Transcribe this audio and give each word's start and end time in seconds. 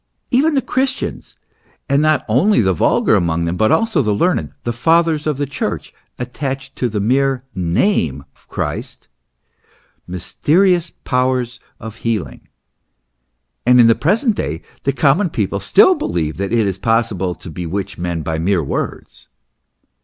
Even 0.31 0.55
the 0.55 0.63
Christians, 0.63 1.35
and 1.87 2.01
not 2.01 2.25
only 2.27 2.59
the 2.59 2.73
vulgar 2.73 3.13
among 3.13 3.45
them, 3.45 3.55
but 3.55 3.71
also 3.71 4.01
the 4.01 4.15
learned, 4.15 4.51
the 4.63 4.73
Fathers 4.73 5.27
of 5.27 5.37
the 5.37 5.45
Church, 5.45 5.93
attached 6.17 6.75
to 6.77 6.89
the 6.89 6.99
mere 6.99 7.43
name 7.53 8.25
Christ, 8.47 9.07
mysterious 10.07 10.89
powers 11.03 11.59
of 11.79 11.97
healing.* 11.97 12.47
And 13.63 13.79
in 13.79 13.85
the 13.85 13.93
present 13.93 14.35
day 14.35 14.63
the 14.85 14.91
common 14.91 15.29
people 15.29 15.59
still 15.59 15.95
helieve 15.95 16.37
that 16.37 16.51
it 16.51 16.65
is 16.65 16.79
possible 16.79 17.35
to 17.35 17.51
bewitch 17.51 17.99
men 17.99 18.23
by 18.23 18.39
mere 18.39 18.63
words. 18.63 19.27